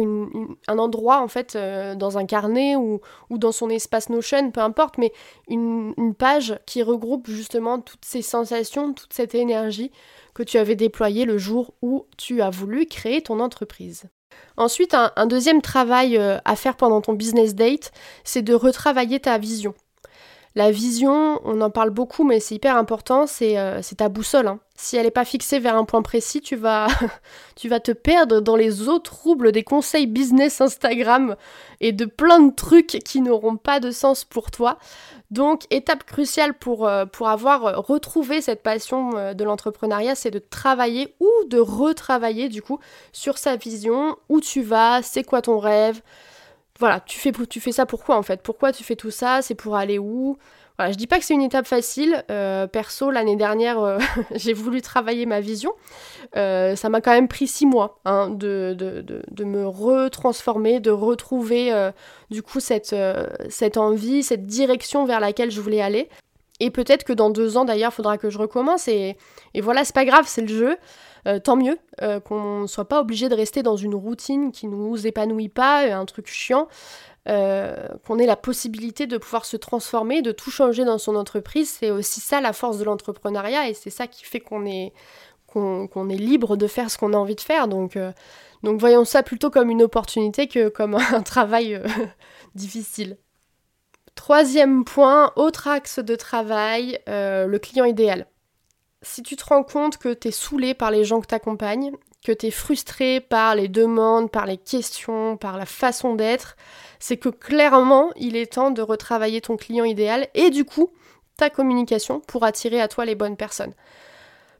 un 0.68 0.78
endroit 0.78 1.22
en 1.22 1.28
fait 1.28 1.56
euh, 1.56 1.96
dans 1.96 2.18
un 2.18 2.26
carnet 2.26 2.76
ou, 2.76 3.00
dans 3.30 3.52
son 3.52 3.70
espace 3.70 4.10
Notion, 4.10 4.52
peu 4.52 4.62
importe, 4.62 4.98
mais 4.98 5.12
une, 5.48 5.94
page 6.18 6.60
qui 6.66 6.84
regroupe 6.84 7.28
justement 7.30 7.80
toutes 7.80 8.06
ces 8.06 8.22
sensations, 8.22 8.94
toute 8.94 9.14
cette 9.14 9.34
énergie 9.34 9.92
que 10.34 10.44
tu 10.44 10.58
avais 10.58 10.76
déployé 10.76 11.26
le 11.26 11.38
jour 11.38 11.74
où 11.82 12.06
tu 12.18 12.42
as 12.42 12.50
voulu 12.50 12.86
créer 12.86 13.22
ton 13.22 13.40
entreprise. 13.40 14.04
Ensuite, 14.58 14.94
un, 14.94 15.26
deuxième 15.26 15.62
travail 15.62 16.18
euh, 16.18 16.38
à 16.46 16.56
faire 16.56 16.76
pendant 16.76 17.02
ton 17.02 17.14
business 17.14 17.56
date, 17.56 17.92
c'est 18.24 18.42
de 18.42 18.54
retravailler 18.54 19.20
ta 19.20 19.38
vision. 19.38 19.74
La 20.54 20.70
vision, 20.70 21.40
on 21.46 21.62
en 21.62 21.70
parle 21.70 21.92
beaucoup, 21.92 22.26
mais 22.26 22.42
c'est 22.42 22.56
hyper 22.56 22.76
important, 22.76 23.26
c'est 23.26 23.58
euh, 23.58 23.80
ta 23.98 24.10
boussole. 24.10 24.48
Hein. 24.48 24.60
Si 24.76 24.98
elle 24.98 25.06
n'est 25.06 25.12
pas 25.12 25.24
fixée 25.24 25.60
vers 25.60 25.78
un 25.78 25.86
point 25.86 26.02
précis, 26.02 26.42
tu 26.42 26.58
vas, 26.58 26.90
te 27.56 27.92
perdre 27.94 28.42
dans 28.42 28.58
les 28.58 28.90
eaux 28.90 29.00
troubles 29.00 29.54
des 29.54 29.64
conseils 29.64 30.08
business 30.08 30.60
Instagram 30.60 31.38
et 31.80 31.94
de 31.94 32.04
plein 32.04 32.40
de 32.40 32.54
trucs 32.54 33.00
qui 33.06 33.22
n'auront 33.22 33.56
pas 33.56 33.80
de 33.80 33.92
sens 33.92 34.26
pour 34.26 34.52
toi. 34.52 34.78
Donc, 35.30 35.62
étape 35.70 36.04
cruciale 36.04 36.54
pour, 36.54 36.86
euh, 36.86 37.06
pour 37.06 37.30
avoir 37.30 37.66
euh, 37.66 37.74
retrouvé 37.78 38.42
cette 38.42 38.62
passion 38.62 39.34
de 39.34 39.44
l'entrepreneuriat, 39.46 40.16
c'est 40.16 40.32
de 40.32 40.40
travailler 40.40 41.16
ou 41.22 41.30
de 41.48 41.60
retravailler 41.60 42.50
du 42.50 42.62
coup 42.62 42.80
sur 43.14 43.38
sa 43.38 43.56
vision, 43.56 44.18
où 44.28 44.42
tu 44.42 44.62
vas, 44.62 45.02
c'est 45.02 45.24
quoi 45.24 45.42
ton 45.42 45.60
rêve. 45.60 46.02
Voilà, 46.82 47.00
tu 47.00 47.20
fais, 47.20 47.72
ça 47.72 47.86
pourquoi 47.86 48.18
en 48.18 48.24
fait? 48.24 48.42
Pourquoi 48.42 48.74
tu 48.74 48.84
fais 48.84 48.98
tout 48.98 49.12
ça? 49.12 49.42
C'est 49.42 49.56
pour 49.56 49.78
aller 49.78 50.00
où? 50.00 50.38
Voilà, 50.78 50.92
je 50.92 50.98
dis 50.98 51.08
pas 51.08 51.20
que 51.20 51.26
c'est 51.26 51.36
une 51.36 51.44
étape 51.44 51.68
facile. 51.68 52.24
perso, 52.72 53.12
l'année 53.12 53.36
dernière, 53.36 54.00
j'ai 54.36 54.54
voulu 54.54 54.82
travailler 54.82 55.26
ma 55.26 55.40
vision. 55.42 55.74
ça 56.34 56.90
m'a 56.90 57.02
quand 57.02 57.12
même 57.12 57.28
pris 57.28 57.48
six 57.48 57.68
mois 57.68 58.00
hein, 58.06 58.30
de, 58.30 58.76
de, 58.76 59.04
de, 59.30 59.44
me 59.44 59.68
retransformer, 59.68 60.80
de 60.80 60.92
retrouver 60.92 61.72
du 62.32 62.42
coup 62.42 62.60
cette, 62.60 62.94
euh, 62.94 63.28
cette 63.50 63.78
envie, 63.78 64.24
cette 64.24 64.48
direction 64.48 65.06
vers 65.06 65.20
laquelle 65.20 65.52
je 65.52 65.62
voulais 65.62 65.82
aller. 65.82 66.10
Et 66.62 66.72
peut-être 66.72 67.04
que 67.04 67.14
dans 67.14 67.30
deux 67.30 67.58
ans 67.58 67.66
d'ailleurs, 67.66 67.92
il 67.92 67.96
faudra 67.96 68.18
que 68.18 68.30
je 68.30 68.38
recommence. 68.38 68.88
Et, 68.88 69.18
et 69.54 69.62
voilà, 69.62 69.84
c'est 69.84 69.96
pas 69.96 70.06
grave, 70.06 70.26
c'est 70.28 70.42
le 70.42 70.48
jeu. 70.48 70.78
Euh, 71.28 71.40
tant 71.40 71.56
mieux 71.56 71.78
euh, 72.02 72.20
qu'on 72.20 72.62
ne 72.62 72.68
soit 72.68 72.88
pas 72.88 73.00
obligé 73.00 73.30
de 73.30 73.36
rester 73.36 73.62
dans 73.62 73.76
une 73.76 73.94
routine 73.94 74.52
qui 74.52 74.68
nous 74.68 75.06
épanouit 75.06 75.50
pas, 75.50 75.82
un 75.94 76.06
truc 76.06 76.28
chiant. 76.28 76.68
qu'on 77.26 78.18
ait 78.18 78.26
la 78.26 78.36
possibilité 78.36 79.06
de 79.06 79.18
pouvoir 79.18 79.46
se 79.46 79.58
transformer, 79.58 80.22
de 80.22 80.32
tout 80.32 80.50
changer 80.52 80.86
dans 80.86 80.98
son 80.98 81.16
entreprise. 81.16 81.70
C'est 81.80 81.92
aussi 81.92 82.20
ça 82.20 82.42
la 82.42 82.54
force 82.54 82.80
de 82.80 82.84
l'entrepreneuriat 82.84 83.70
et 83.70 83.74
c'est 83.74 83.92
ça 83.92 84.08
qui 84.08 84.26
fait 84.26 84.40
qu'on 84.40 84.66
est, 84.66 84.94
qu'on 85.52 86.10
est 86.10 86.16
libre 86.16 86.56
de 86.56 86.68
faire 86.68 86.90
ce 86.90 86.98
qu'on 86.98 87.14
a 87.14 87.18
envie 87.18 87.36
de 87.36 87.42
faire. 87.42 87.68
Donc, 87.68 87.96
euh, 87.96 88.12
donc 88.64 88.80
voyons 88.80 89.06
ça 89.06 89.24
plutôt 89.24 89.50
comme 89.50 89.70
une 89.70 89.84
opportunité 89.84 90.48
que 90.48 90.70
comme 90.70 90.96
un 91.14 91.22
travail 91.22 91.76
euh, 91.76 91.88
difficile. 92.56 93.18
Troisième 94.16 94.84
point, 94.84 95.32
autre 95.36 95.68
axe 95.68 96.00
de 96.00 96.16
travail, 96.16 97.00
le 97.08 97.58
client 97.58 97.86
idéal. 97.86 98.28
Si 99.04 99.24
tu 99.24 99.36
te 99.36 99.46
rends 99.46 99.64
compte 99.64 99.98
que 99.98 100.14
tu 100.14 100.28
es 100.28 100.32
saoulé 100.32 100.74
par 100.74 100.92
les 100.92 101.04
gens 101.04 101.22
que 101.22 101.28
tu 101.28 101.36
accompagnes, 101.36 101.92
que 102.24 102.32
tu 102.32 102.48
es 102.48 102.52
frustré 102.52 103.20
par 103.20 103.56
les 103.56 103.68
demandes, 103.68 104.30
par 104.30 104.46
les 104.46 104.58
questions, 104.58 105.38
par 105.38 105.58
la 105.58 105.66
façon 105.66 106.14
d'être, 106.14 106.56
c'est 107.00 107.18
que 107.18 107.30
clairement, 107.30 108.12
il 108.16 108.36
est 108.36 108.54
temps 108.54 108.70
de 108.70 108.82
retravailler 108.82 109.42
ton 109.42 109.58
client 109.58 109.86
idéal 109.86 110.28
et 110.36 110.52
du 110.52 110.66
coup, 110.66 110.92
ta 111.38 111.50
communication 111.50 112.20
pour 112.20 112.44
attirer 112.44 112.80
à 112.80 112.88
toi 112.88 113.06
les 113.06 113.16
bonnes 113.16 113.38
personnes. 113.38 113.74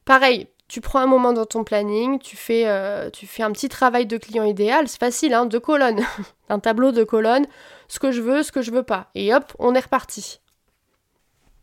Pareil, 0.06 0.48
tu 0.68 0.82
prends 0.82 1.00
un 1.00 1.06
moment 1.06 1.34
dans 1.34 1.46
ton 1.46 1.64
planning, 1.64 2.18
tu 2.18 2.36
fais, 2.36 2.64
euh, 2.66 3.10
un 3.40 3.52
petit 3.52 3.70
travail 3.70 4.08
de 4.08 4.18
client 4.18 4.46
idéal, 4.46 4.88
c'est 4.88 5.00
facile, 5.00 5.34
hein, 5.34 5.46
deux 5.46 5.60
colonnes, 5.60 6.04
un 6.50 6.60
tableau 6.60 6.92
de 6.92 7.04
colonnes, 7.04 7.46
ce 7.88 8.00
que 8.00 8.12
je 8.12 8.22
veux, 8.22 8.42
ce 8.42 8.52
que 8.52 8.62
je 8.62 8.72
veux 8.72 8.84
pas. 8.84 9.10
Et 9.14 9.34
hop, 9.36 9.54
on 9.60 9.76
est 9.76 9.82
reparti. 9.82 10.40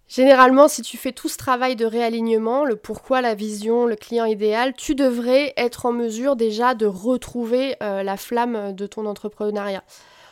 Généralement, 0.09 0.69
si 0.69 0.81
tu 0.81 0.97
fais 0.97 1.12
tout 1.12 1.29
ce 1.29 1.37
travail 1.37 1.77
de 1.77 1.85
réalignement, 1.85 2.65
le 2.65 2.77
pourquoi, 2.77 3.21
la 3.21 3.35
vision, 3.35 3.85
le 3.85 3.95
client 3.95 4.25
idéal, 4.25 4.73
tu 4.75 4.95
devrais 4.95 5.53
être 5.59 5.85
en 5.85 5.93
mesure 5.93 6.35
déjà 6.35 6.75
de 6.75 6.87
retrouver 6.87 7.77
euh, 7.83 8.03
la 8.03 8.17
flamme 8.17 8.73
de 8.73 8.87
ton 8.87 9.05
entrepreneuriat. 9.05 9.85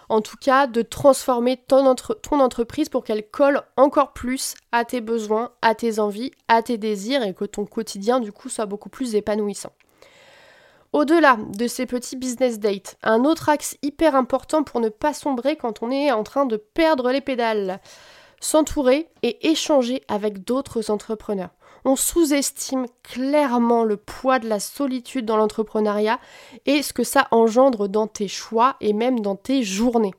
En 0.08 0.22
tout 0.22 0.36
cas, 0.40 0.66
de 0.66 0.80
transformer 0.80 1.58
ton, 1.58 1.94
ton 1.94 2.40
entreprise 2.40 2.88
pour 2.88 3.04
qu'elle 3.04 3.28
colle 3.28 3.60
encore 3.76 4.12
plus 4.12 4.54
à 4.72 4.84
tes 4.84 5.02
besoins, 5.02 5.50
à 5.60 5.74
tes 5.74 5.98
envies, 5.98 6.30
à 6.48 6.62
tes 6.62 6.78
désirs 6.78 7.22
et 7.22 7.34
que 7.34 7.44
ton 7.44 7.66
quotidien 7.66 8.20
du 8.20 8.32
coup 8.32 8.48
soit 8.48 8.66
beaucoup 8.66 8.88
plus 8.88 9.14
épanouissant. 9.14 9.72
Au-delà 10.92 11.36
de 11.52 11.66
ces 11.66 11.84
petits 11.84 12.16
business 12.16 12.60
dates, 12.60 12.96
un 13.02 13.24
autre 13.24 13.48
axe 13.48 13.76
hyper 13.82 14.14
important 14.14 14.62
pour 14.62 14.80
ne 14.80 14.88
pas 14.88 15.12
sombrer 15.12 15.56
quand 15.56 15.82
on 15.82 15.90
est 15.90 16.12
en 16.12 16.22
train 16.22 16.46
de 16.46 16.56
perdre 16.56 17.10
les 17.10 17.20
pédales 17.20 17.80
s'entourer 18.46 19.08
et 19.24 19.48
échanger 19.50 20.02
avec 20.06 20.44
d'autres 20.44 20.92
entrepreneurs. 20.92 21.50
On 21.84 21.96
sous-estime 21.96 22.86
clairement 23.02 23.82
le 23.82 23.96
poids 23.96 24.38
de 24.38 24.48
la 24.48 24.60
solitude 24.60 25.24
dans 25.24 25.36
l'entrepreneuriat 25.36 26.20
et 26.64 26.82
ce 26.82 26.92
que 26.92 27.02
ça 27.02 27.26
engendre 27.32 27.88
dans 27.88 28.06
tes 28.06 28.28
choix 28.28 28.76
et 28.80 28.92
même 28.92 29.18
dans 29.18 29.34
tes 29.34 29.64
journées. 29.64 30.14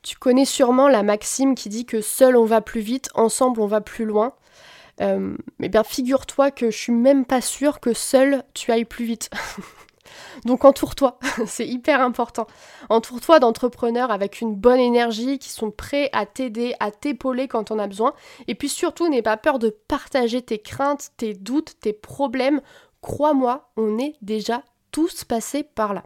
Tu 0.00 0.16
connais 0.16 0.46
sûrement 0.46 0.88
la 0.88 1.02
maxime 1.02 1.54
qui 1.54 1.68
dit 1.68 1.84
que 1.84 2.00
seul 2.00 2.34
on 2.34 2.46
va 2.46 2.62
plus 2.62 2.80
vite, 2.80 3.10
ensemble 3.14 3.60
on 3.60 3.66
va 3.66 3.82
plus 3.82 4.06
loin. 4.06 4.32
Euh, 5.02 5.36
eh 5.62 5.68
bien 5.68 5.84
figure-toi 5.84 6.50
que 6.50 6.70
je 6.70 6.78
suis 6.78 6.92
même 6.92 7.26
pas 7.26 7.42
sûre 7.42 7.78
que 7.78 7.92
seul 7.92 8.42
tu 8.54 8.72
ailles 8.72 8.86
plus 8.86 9.04
vite. 9.04 9.28
Donc 10.44 10.64
entoure-toi, 10.64 11.18
c'est 11.46 11.66
hyper 11.66 12.00
important. 12.00 12.46
Entoure-toi 12.88 13.40
d'entrepreneurs 13.40 14.10
avec 14.10 14.40
une 14.40 14.54
bonne 14.54 14.80
énergie, 14.80 15.38
qui 15.38 15.50
sont 15.50 15.70
prêts 15.70 16.10
à 16.12 16.26
t'aider, 16.26 16.74
à 16.80 16.90
t'épauler 16.90 17.48
quand 17.48 17.70
on 17.70 17.78
a 17.78 17.86
besoin. 17.86 18.14
Et 18.46 18.54
puis 18.54 18.68
surtout, 18.68 19.08
n'aie 19.08 19.22
pas 19.22 19.36
peur 19.36 19.58
de 19.58 19.70
partager 19.88 20.42
tes 20.42 20.58
craintes, 20.58 21.08
tes 21.16 21.34
doutes, 21.34 21.74
tes 21.80 21.92
problèmes. 21.92 22.60
Crois-moi, 23.00 23.70
on 23.76 23.98
est 23.98 24.14
déjà 24.22 24.62
tous 24.90 25.24
passés 25.24 25.62
par 25.62 25.94
là. 25.94 26.04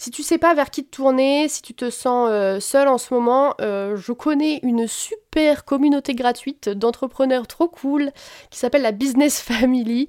Si 0.00 0.12
tu 0.12 0.22
sais 0.22 0.38
pas 0.38 0.54
vers 0.54 0.70
qui 0.70 0.84
te 0.84 0.94
tourner, 0.94 1.48
si 1.48 1.60
tu 1.60 1.74
te 1.74 1.90
sens 1.90 2.28
euh, 2.30 2.60
seul 2.60 2.86
en 2.86 2.98
ce 2.98 3.12
moment, 3.12 3.54
euh, 3.60 3.96
je 3.96 4.12
connais 4.12 4.60
une 4.62 4.86
super 4.86 5.64
communauté 5.64 6.14
gratuite 6.14 6.68
d'entrepreneurs 6.68 7.48
trop 7.48 7.66
cool 7.66 8.12
qui 8.50 8.60
s'appelle 8.60 8.82
la 8.82 8.92
Business 8.92 9.40
Family. 9.42 10.06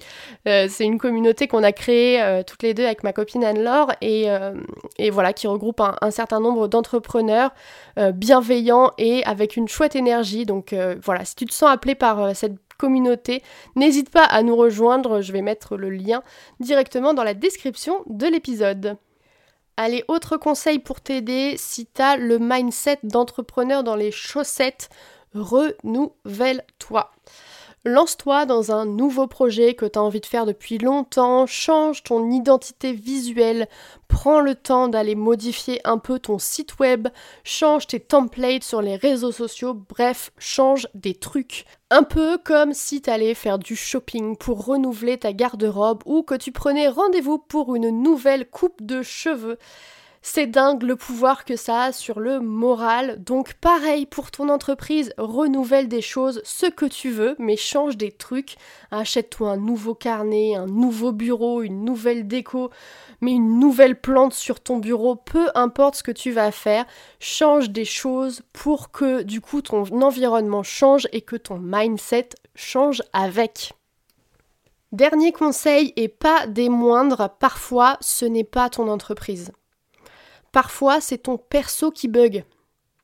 Euh, 0.48 0.67
c'est 0.69 0.86
une 0.86 1.00
communauté 1.00 1.48
qu'on 1.48 1.63
a 1.63 1.72
créée 1.72 2.43
toutes 2.46 2.62
les 2.62 2.75
deux 2.75 2.86
avec 2.86 3.03
ma 3.03 3.13
copine 3.13 3.43
Anne-Laure 3.43 3.91
et, 4.01 4.29
voilà 5.10 5.34
qui 5.34 5.48
regroupe 5.48 5.81
un, 5.81 5.96
un 6.01 6.12
certain 6.12 6.39
nombre 6.39 6.67
d'entrepreneurs 6.67 7.51
bienveillants 8.13 8.91
et 9.00 9.24
avec 9.25 9.58
une 9.58 9.67
chouette 9.67 9.96
énergie. 9.96 10.46
Donc 10.46 10.75
voilà, 11.03 11.25
si 11.25 11.34
tu 11.36 11.46
te 11.46 11.53
sens 11.53 11.69
appelé 11.69 11.96
par 11.96 12.36
cette 12.36 12.58
communauté, 12.77 13.41
n'hésite 13.75 14.12
pas 14.12 14.24
à 14.24 14.43
nous 14.43 14.55
rejoindre. 14.55 15.22
Je 15.22 15.34
vais 15.34 15.41
mettre 15.41 15.77
le 15.77 15.89
lien 15.89 16.22
directement 16.60 17.15
dans 17.15 17.24
la 17.24 17.34
description 17.34 18.03
de 18.05 18.27
l'épisode. 18.27 18.98
Allez, 19.82 20.04
autre 20.10 20.36
conseil 20.36 20.80
pour 20.80 21.00
t'aider, 21.00 21.56
si 21.58 21.86
tu 21.86 22.02
as 22.02 22.18
le 22.18 22.38
mindset 22.38 23.00
d'entrepreneur 23.04 23.82
dans 23.82 23.96
les 23.96 24.12
chaussettes, 24.12 24.90
renouvelle-toi. 25.34 27.10
Lance-toi 27.89 28.46
dans 28.46 28.72
un 28.72 28.86
nouveau 28.86 29.25
projet 29.25 29.74
que 29.74 29.88
tu 29.88 29.98
as 29.98 30.03
envie 30.03 30.19
de 30.19 30.27
faire 30.27 30.46
depuis 30.46 30.77
longtemps, 30.77 31.48
change 31.48 32.03
ton 32.03 32.29
identité 32.29 32.93
visuelle, 32.93 33.67
prends 34.08 34.41
le 34.41 34.53
temps 34.53 34.89
d'aller 34.89 35.15
modifier 35.15 35.81
un 35.86 35.98
peu 35.98 36.19
ton 36.19 36.38
site 36.38 36.77
web, 36.77 37.08
change 37.43 37.88
tes 37.88 38.00
templates 38.00 38.63
sur 38.63 38.84
les 38.84 38.96
réseaux 38.96 39.31
sociaux, 39.31 39.74
bref, 39.74 40.31
change 40.38 40.88
des 40.93 41.15
trucs. 41.15 41.65
Un 41.89 42.03
peu 42.03 42.38
comme 42.38 42.74
si 42.74 43.01
tu 43.01 43.10
allais 43.10 43.34
faire 43.34 43.58
du 43.58 43.75
shopping 43.75 44.38
pour 44.38 44.65
renouveler 44.65 45.17
ta 45.17 45.34
garde-robe 45.34 46.03
ou 46.05 46.22
que 46.22 46.36
tu 46.36 46.51
prenais 46.51 46.89
rendez-vous 46.89 47.39
pour 47.39 47.75
une 47.75 47.89
nouvelle 47.89 48.48
coupe 48.48 48.84
de 48.84 49.01
cheveux. 49.01 49.58
C'est 50.22 50.48
dingue 50.48 50.84
le 50.84 50.98
pouvoir 50.98 51.46
que 51.46 51.56
ça 51.56 51.84
a 51.84 51.92
sur 51.94 52.20
le 52.20 52.42
moral. 52.42 53.24
Donc 53.24 53.54
pareil 53.54 54.06
pour 54.06 54.32
ton 54.32 54.50
entreprise, 54.50 55.14
renouvelle 55.18 55.88
des 55.88 56.02
choses, 56.02 56.42
ce 56.44 56.66
que 56.66 56.86
tu 56.86 57.10
veux, 57.10 57.36
mais 57.40 57.56
change 57.56 57.96
des 57.96 58.12
trucs. 58.12 58.58
Achète-toi 58.92 59.52
un 59.52 59.58
nouveau 59.58 59.96
carnet, 59.96 60.56
un 60.56 60.66
nouveau 60.66 61.14
bureau, 61.14 61.62
une 61.62 61.86
nouvelle 61.86 62.28
déco, 62.28 62.70
mais 63.22 63.32
une 63.32 63.60
nouvelle 63.60 64.00
plante 64.00 64.34
sur 64.34 64.60
ton 64.60 64.78
bureau, 64.78 65.16
peu 65.16 65.48
importe 65.56 65.96
ce 65.96 66.04
que 66.04 66.12
tu 66.12 66.32
vas 66.32 66.52
faire, 66.52 66.86
change 67.20 67.70
des 67.70 67.86
choses 67.86 68.42
pour 68.52 68.92
que 68.92 69.24
du 69.24 69.40
coup 69.40 69.62
ton 69.62 69.84
environnement 70.02 70.64
change 70.64 71.08
et 71.14 71.22
que 71.22 71.38
ton 71.38 71.60
mindset 71.60 72.30
change 72.56 73.02
avec. 73.14 73.74
Dernier 74.92 75.32
conseil 75.32 75.94
et 75.96 76.08
pas 76.08 76.48
des 76.48 76.68
moindres, 76.68 77.30
parfois 77.40 77.98
ce 78.02 78.26
n'est 78.26 78.44
pas 78.44 78.70
ton 78.70 78.90
entreprise. 78.90 79.52
Parfois, 80.51 81.01
c'est 81.01 81.20
ton 81.20 81.38
perso 81.38 81.91
qui 81.91 82.08
bug. 82.08 82.44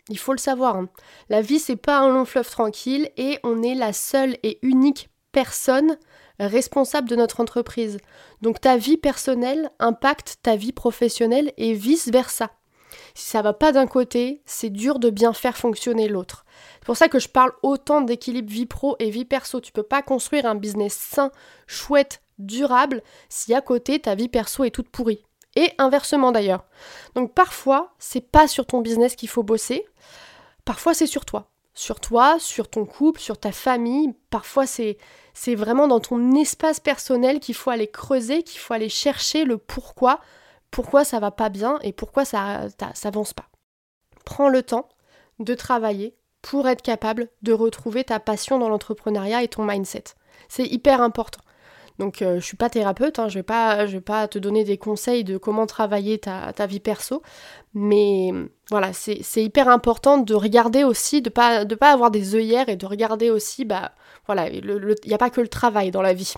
Il 0.09 0.19
faut 0.19 0.33
le 0.33 0.37
savoir. 0.37 0.75
Hein. 0.75 0.89
La 1.29 1.41
vie, 1.41 1.59
c'est 1.59 1.75
pas 1.75 1.99
un 1.99 2.09
long 2.09 2.25
fleuve 2.25 2.49
tranquille 2.49 3.09
et 3.17 3.39
on 3.43 3.63
est 3.63 3.75
la 3.75 3.93
seule 3.93 4.37
et 4.43 4.59
unique 4.61 5.09
personne 5.31 5.97
responsable 6.39 7.09
de 7.09 7.15
notre 7.15 7.39
entreprise. 7.39 7.97
Donc 8.41 8.61
ta 8.61 8.77
vie 8.77 8.97
personnelle 8.97 9.69
impacte 9.79 10.37
ta 10.43 10.55
vie 10.55 10.73
professionnelle 10.73 11.53
et 11.57 11.73
vice-versa. 11.73 12.51
Si 13.13 13.25
ça 13.25 13.41
va 13.41 13.53
pas 13.53 13.71
d'un 13.71 13.87
côté, 13.87 14.41
c'est 14.45 14.69
dur 14.69 14.99
de 14.99 15.09
bien 15.09 15.33
faire 15.33 15.57
fonctionner 15.57 16.07
l'autre. 16.07 16.45
C'est 16.75 16.85
pour 16.85 16.97
ça 16.97 17.07
que 17.07 17.19
je 17.19 17.29
parle 17.29 17.51
autant 17.63 18.01
d'équilibre 18.01 18.51
vie 18.51 18.65
pro 18.65 18.95
et 18.99 19.09
vie 19.09 19.25
perso. 19.25 19.59
Tu 19.59 19.71
peux 19.71 19.83
pas 19.83 20.01
construire 20.01 20.45
un 20.45 20.55
business 20.55 20.93
sain, 20.93 21.31
chouette, 21.67 22.21
durable 22.37 23.01
si 23.29 23.53
à 23.53 23.61
côté 23.61 23.99
ta 23.99 24.15
vie 24.15 24.27
perso 24.27 24.63
est 24.63 24.71
toute 24.71 24.89
pourrie 24.89 25.23
et 25.55 25.71
inversement 25.77 26.31
d'ailleurs. 26.31 26.65
Donc 27.15 27.33
parfois, 27.33 27.93
c'est 28.00 28.31
pas 28.31 28.47
sur 28.47 28.65
ton 28.65 28.81
business 28.81 29.15
qu'il 29.15 29.29
faut 29.29 29.43
bosser, 29.43 29.85
parfois 30.63 30.93
c'est 30.93 31.07
sur 31.07 31.25
toi. 31.25 31.50
Sur 31.74 32.00
toi, 32.00 32.38
sur 32.39 32.69
ton 32.69 32.85
couple, 32.85 33.19
sur 33.19 33.38
ta 33.38 33.51
famille, 33.51 34.13
parfois 34.29 34.65
c'est 34.65 34.97
c'est 35.33 35.55
vraiment 35.55 35.89
dans 35.89 36.00
ton 36.00 36.33
espace 36.35 36.79
personnel 36.79 37.41
qu'il 37.41 37.55
faut 37.55 37.69
aller 37.69 37.88
creuser, 37.88 38.43
qu'il 38.43 38.59
faut 38.59 38.74
aller 38.74 38.88
chercher 38.88 39.43
le 39.43 39.57
pourquoi, 39.57 40.21
pourquoi 40.71 41.03
ça 41.03 41.19
va 41.19 41.31
pas 41.31 41.50
bien 41.50 41.77
et 41.81 41.91
pourquoi 41.91 42.24
ça 42.24 42.67
s'avance 42.93 43.33
pas. 43.33 43.50
Prends 44.24 44.47
le 44.47 44.63
temps 44.63 44.88
de 45.39 45.53
travailler 45.53 46.15
pour 46.41 46.67
être 46.69 46.81
capable 46.81 47.27
de 47.41 47.51
retrouver 47.51 48.05
ta 48.05 48.19
passion 48.19 48.59
dans 48.59 48.69
l'entrepreneuriat 48.69 49.43
et 49.43 49.47
ton 49.50 49.65
mindset. 49.65 50.05
C'est 50.47 50.65
hyper 50.65 51.01
important. 51.01 51.41
Donc 51.99 52.17
je 52.19 52.25
euh, 52.25 52.39
je 52.39 52.45
suis 52.45 52.57
pas 52.57 52.69
thérapeute, 52.69 53.19
hein, 53.19 53.29
je 53.29 53.35
vais 53.39 53.43
pas, 53.43 53.87
je 53.87 53.93
vais 53.93 54.01
pas 54.01 54.27
te 54.27 54.37
donner 54.37 54.63
des 54.63 54.77
conseils 54.77 55.23
de 55.23 55.37
comment 55.37 55.65
travailler 55.65 56.19
ta, 56.19 56.51
vie 56.67 56.79
perso, 56.79 57.21
mais 57.73 58.31
voilà, 58.69 58.91
c'est 58.93 59.43
hyper 59.43 59.69
important 59.69 60.17
de 60.17 60.33
regarder 60.33 60.83
aussi, 60.83 61.21
de 61.21 61.29
pas 61.29 61.65
de 61.65 61.75
pas 61.75 61.91
avoir 61.91 62.11
des 62.11 62.35
œillères 62.35 62.69
et 62.69 62.75
de 62.75 62.85
regarder 62.85 63.29
aussi, 63.29 63.65
bah 63.65 63.93
voilà, 64.25 64.49
il 64.49 64.95
n'y 65.05 65.13
a 65.13 65.17
pas 65.17 65.29
que 65.29 65.41
le 65.41 65.47
travail 65.47 65.91
dans 65.91 66.01
la 66.01 66.13
vie. 66.13 66.33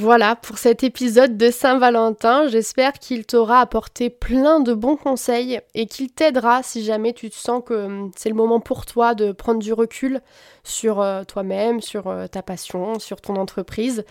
Voilà 0.00 0.36
pour 0.36 0.58
cet 0.58 0.84
épisode 0.84 1.36
de 1.36 1.50
Saint-Valentin. 1.50 2.46
J'espère 2.46 2.92
qu'il 2.92 3.26
t'aura 3.26 3.58
apporté 3.58 4.10
plein 4.10 4.60
de 4.60 4.72
bons 4.72 4.94
conseils 4.94 5.60
et 5.74 5.86
qu'il 5.86 6.12
t'aidera 6.12 6.62
si 6.62 6.84
jamais 6.84 7.12
tu 7.12 7.28
te 7.30 7.34
sens 7.34 7.64
que 7.66 7.74
hum, 7.74 8.12
c'est 8.16 8.28
le 8.28 8.36
moment 8.36 8.60
pour 8.60 8.86
toi 8.86 9.16
de 9.16 9.32
prendre 9.32 9.58
du 9.58 9.72
recul 9.72 10.20
sur 10.62 11.00
euh, 11.00 11.24
toi-même, 11.24 11.80
sur 11.80 12.06
euh, 12.06 12.28
ta 12.28 12.42
passion, 12.42 13.00
sur 13.00 13.20
ton 13.20 13.34
entreprise. 13.34 14.04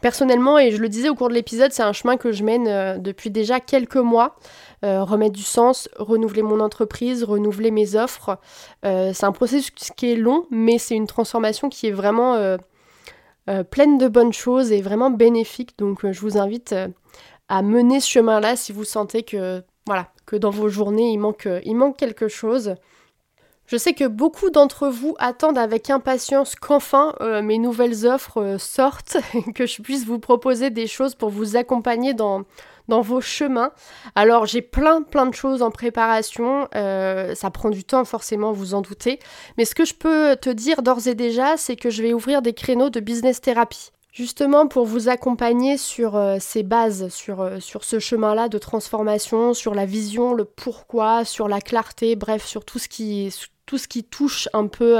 Personnellement, 0.00 0.58
et 0.58 0.72
je 0.72 0.78
le 0.78 0.88
disais 0.88 1.10
au 1.10 1.14
cours 1.14 1.28
de 1.28 1.34
l'épisode, 1.34 1.70
c'est 1.70 1.84
un 1.84 1.92
chemin 1.92 2.16
que 2.16 2.32
je 2.32 2.42
mène 2.42 2.66
euh, 2.66 2.98
depuis 2.98 3.30
déjà 3.30 3.60
quelques 3.60 3.94
mois. 3.98 4.34
remettre 4.82 5.36
du 5.36 5.44
sens, 5.44 5.88
renouveler 5.96 6.42
mon 6.42 6.58
entreprise, 6.58 7.22
renouveler 7.22 7.70
mes 7.70 7.94
offres. 7.94 8.36
c'est 8.82 9.24
un 9.24 9.32
processus 9.32 9.70
qui 9.70 10.10
est 10.10 10.16
long, 10.16 10.46
mais 10.50 10.78
c'est 10.78 10.96
une 10.96 11.06
transformation 11.06 11.68
qui 11.68 11.86
est 11.86 11.92
vraiment 11.92 12.56
pleine 13.70 13.98
de 13.98 14.08
bonnes 14.08 14.32
choses 14.32 14.72
et 14.72 14.80
vraiment 14.80 15.10
bénéfique. 15.10 15.76
Donc 15.78 16.10
je 16.10 16.20
vous 16.20 16.38
invite 16.38 16.74
à 17.48 17.62
mener 17.62 18.00
ce 18.00 18.08
chemin-là 18.08 18.56
si 18.56 18.72
vous 18.72 18.84
sentez 18.84 19.22
que 19.22 19.62
voilà, 19.86 20.08
que 20.24 20.36
dans 20.36 20.50
vos 20.50 20.68
journées 20.68 21.10
il 21.10 21.18
manque, 21.18 21.48
quelque 21.96 22.28
chose. 22.28 22.76
Je 23.66 23.76
sais 23.76 23.92
que 23.92 24.06
beaucoup 24.06 24.50
d'entre 24.50 24.88
vous 24.88 25.14
attendent 25.18 25.58
avec 25.58 25.90
impatience 25.90 26.54
qu'enfin 26.54 27.14
euh, 27.20 27.40
mes 27.40 27.58
nouvelles 27.58 28.06
offres 28.06 28.42
euh, 28.42 28.58
sortent, 28.58 29.16
que 29.54 29.66
je 29.66 29.82
puisse 29.82 30.04
vous 30.04 30.18
proposer 30.18 30.70
des 30.70 30.88
choses 30.88 31.14
pour 31.14 31.30
vous 31.30 31.56
accompagner 31.56 32.14
dans, 32.14 32.42
dans 32.90 33.00
vos 33.00 33.22
chemins. 33.22 33.72
Alors 34.14 34.44
j'ai 34.44 34.60
plein 34.60 35.00
plein 35.00 35.24
de 35.24 35.34
choses 35.34 35.62
en 35.62 35.70
préparation, 35.70 36.68
euh, 36.74 37.34
ça 37.34 37.50
prend 37.50 37.70
du 37.70 37.84
temps 37.84 38.04
forcément, 38.04 38.52
vous 38.52 38.74
en 38.74 38.82
doutez, 38.82 39.18
mais 39.56 39.64
ce 39.64 39.74
que 39.74 39.86
je 39.86 39.94
peux 39.94 40.36
te 40.36 40.50
dire 40.50 40.82
d'ores 40.82 41.06
et 41.06 41.14
déjà, 41.14 41.56
c'est 41.56 41.76
que 41.76 41.88
je 41.88 42.02
vais 42.02 42.12
ouvrir 42.12 42.42
des 42.42 42.52
créneaux 42.52 42.90
de 42.90 43.00
business 43.00 43.40
thérapie. 43.40 43.90
Justement 44.12 44.66
pour 44.66 44.84
vous 44.84 45.08
accompagner 45.08 45.78
sur 45.78 46.20
ces 46.40 46.64
bases, 46.64 47.08
sur, 47.10 47.48
sur 47.60 47.84
ce 47.84 48.00
chemin-là 48.00 48.48
de 48.48 48.58
transformation, 48.58 49.54
sur 49.54 49.72
la 49.72 49.86
vision, 49.86 50.34
le 50.34 50.44
pourquoi, 50.44 51.24
sur 51.24 51.46
la 51.46 51.60
clarté, 51.60 52.16
bref, 52.16 52.44
sur 52.44 52.64
tout 52.64 52.80
ce 52.80 52.88
qui, 52.88 53.32
tout 53.66 53.78
ce 53.78 53.86
qui 53.86 54.02
touche 54.02 54.48
un 54.52 54.66
peu 54.66 54.98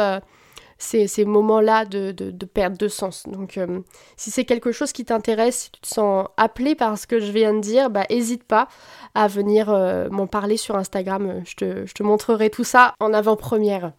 ces, 0.80 1.24
moments-là 1.24 1.84
de, 1.84 2.30
perte 2.46 2.78
de 2.78 2.88
sens. 2.88 3.24
Donc 3.26 3.58
euh, 3.58 3.80
si 4.16 4.30
c'est 4.30 4.44
quelque 4.44 4.72
chose 4.72 4.92
qui 4.92 5.04
t'intéresse, 5.04 5.56
si 5.56 5.70
tu 5.70 5.80
te 5.80 5.88
sens 5.88 6.26
appelé 6.36 6.74
par 6.74 6.98
ce 6.98 7.06
que 7.06 7.20
je 7.20 7.30
viens 7.30 7.54
de 7.54 7.60
dire, 7.60 7.90
bah 7.90 8.06
hésite 8.08 8.44
pas 8.44 8.68
à 9.14 9.28
venir 9.28 9.70
euh, 9.70 10.08
m'en 10.10 10.26
parler 10.26 10.56
sur 10.56 10.76
Instagram. 10.76 11.42
Je 11.44 11.54
te, 11.54 11.86
je 11.86 11.92
te 11.92 12.02
montrerai 12.02 12.50
tout 12.50 12.64
ça 12.64 12.94
en 13.00 13.12
avant-première. 13.12 13.92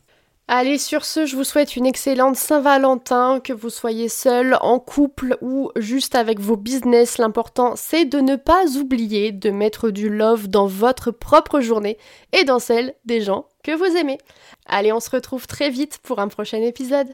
Allez, 0.54 0.78
sur 0.78 1.06
ce, 1.06 1.26
je 1.26 1.38
vous 1.38 1.46
souhaite 1.46 1.78
une 1.78 1.86
excellente 1.86 2.36
Saint-Valentin, 2.36 3.40
que 3.40 3.54
vous 3.54 3.70
soyez 3.70 4.10
seul, 4.10 4.58
en 4.60 4.80
couple 4.80 5.38
ou 5.40 5.72
juste 5.78 6.14
avec 6.14 6.42
vos 6.42 6.58
business. 6.58 7.20
L'important, 7.20 7.78
c'est 7.78 8.04
de 8.04 8.20
ne 8.20 8.36
pas 8.36 8.66
oublier 8.76 9.32
de 9.32 9.50
mettre 9.50 9.92
du 9.92 10.10
love 10.10 10.50
dans 10.50 10.68
votre 10.68 11.12
propre 11.12 11.62
journée 11.62 11.98
et 12.34 12.44
dans 12.44 12.60
celle 12.60 12.96
des 13.06 13.22
gens 13.22 13.46
que 13.64 13.72
vous 13.72 13.96
aimez. 13.96 14.18
Allez, 14.66 14.92
on 14.92 15.00
se 15.00 15.10
retrouve 15.10 15.48
très 15.48 15.70
vite 15.70 16.00
pour 16.04 16.20
un 16.20 16.28
prochain 16.28 16.62
épisode. 16.62 17.08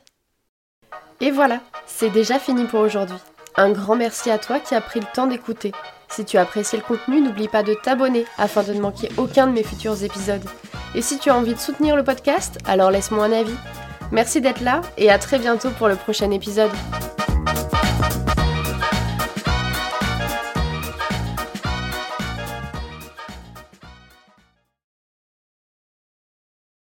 Et 1.21 1.29
voilà, 1.29 1.61
c'est 1.85 2.09
déjà 2.09 2.39
fini 2.39 2.63
pour 2.63 2.79
aujourd'hui. 2.79 3.17
Un 3.55 3.69
grand 3.69 3.95
merci 3.95 4.31
à 4.31 4.39
toi 4.39 4.59
qui 4.59 4.73
as 4.73 4.81
pris 4.81 4.99
le 4.99 5.13
temps 5.13 5.27
d'écouter. 5.27 5.73
Si 6.09 6.25
tu 6.25 6.37
as 6.37 6.41
apprécié 6.41 6.77
le 6.77 6.83
contenu, 6.83 7.21
n'oublie 7.21 7.47
pas 7.47 7.63
de 7.63 7.73
t'abonner 7.73 8.25
afin 8.37 8.63
de 8.63 8.73
ne 8.73 8.81
manquer 8.81 9.09
aucun 9.17 9.47
de 9.47 9.51
mes 9.51 9.63
futurs 9.63 10.03
épisodes. 10.03 10.43
Et 10.95 11.01
si 11.01 11.19
tu 11.19 11.29
as 11.29 11.35
envie 11.35 11.53
de 11.53 11.59
soutenir 11.59 11.95
le 11.95 12.03
podcast, 12.03 12.57
alors 12.65 12.91
laisse-moi 12.91 13.25
un 13.25 13.31
avis. 13.31 13.55
Merci 14.11 14.41
d'être 14.41 14.61
là 14.61 14.81
et 14.97 15.11
à 15.11 15.19
très 15.19 15.37
bientôt 15.37 15.69
pour 15.71 15.87
le 15.87 15.95
prochain 15.95 16.31
épisode. 16.31 16.71